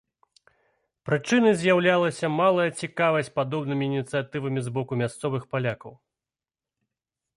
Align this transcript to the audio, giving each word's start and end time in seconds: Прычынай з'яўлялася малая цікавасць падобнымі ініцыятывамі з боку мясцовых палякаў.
Прычынай 1.09 1.53
з'яўлялася 1.63 2.27
малая 2.41 2.65
цікавасць 2.85 3.31
падобнымі 3.37 3.83
ініцыятывамі 3.91 4.59
з 4.69 4.77
боку 4.79 4.93
мясцовых 5.03 5.43
палякаў. 5.53 5.93